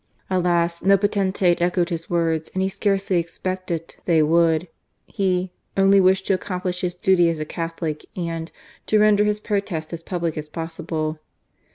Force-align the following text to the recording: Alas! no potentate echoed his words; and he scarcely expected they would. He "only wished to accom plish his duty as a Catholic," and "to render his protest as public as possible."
Alas! 0.31 0.81
no 0.81 0.97
potentate 0.97 1.61
echoed 1.61 1.89
his 1.89 2.09
words; 2.09 2.49
and 2.55 2.63
he 2.63 2.69
scarcely 2.69 3.17
expected 3.17 3.97
they 4.05 4.23
would. 4.23 4.67
He 5.05 5.51
"only 5.77 6.01
wished 6.01 6.25
to 6.25 6.37
accom 6.39 6.63
plish 6.63 6.81
his 6.81 6.95
duty 6.95 7.29
as 7.29 7.39
a 7.39 7.45
Catholic," 7.45 8.03
and 8.15 8.51
"to 8.87 8.97
render 8.99 9.25
his 9.25 9.39
protest 9.39 9.93
as 9.93 10.01
public 10.01 10.39
as 10.39 10.49
possible." 10.49 11.19